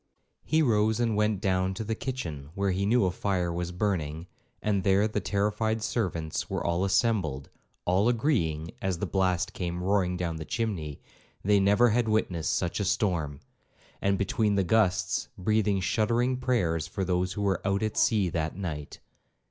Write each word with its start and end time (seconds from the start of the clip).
He 0.43 0.63
rose 0.63 0.99
and 0.99 1.15
went 1.15 1.41
down 1.41 1.75
to 1.75 1.83
the 1.83 1.93
kitchen, 1.93 2.49
where 2.55 2.71
he 2.71 2.87
knew 2.87 3.05
a 3.05 3.11
fire 3.11 3.53
was 3.53 3.71
burning, 3.71 4.25
and 4.59 4.83
there 4.83 5.07
the 5.07 5.19
terrified 5.19 5.83
servants 5.83 6.49
were 6.49 6.65
all 6.65 6.83
assembled, 6.83 7.51
all 7.85 8.09
agreeing, 8.09 8.71
as 8.81 8.97
the 8.97 9.05
blast 9.05 9.53
came 9.53 9.83
roaring 9.83 10.17
down 10.17 10.37
the 10.37 10.43
chimney, 10.43 10.99
they 11.43 11.59
never 11.59 11.89
had 11.91 12.09
witnessed 12.09 12.55
such 12.55 12.79
a 12.79 12.83
storm, 12.85 13.41
and 14.01 14.17
between 14.17 14.55
the 14.55 14.63
gusts, 14.63 15.27
breathing 15.37 15.79
shuddering 15.79 16.35
prayers 16.37 16.87
for 16.87 17.05
those 17.05 17.33
who 17.33 17.43
were 17.43 17.61
'out 17.63 17.83
at 17.83 17.95
sea 17.95 18.27
that 18.29 18.55
night.' 18.55 18.97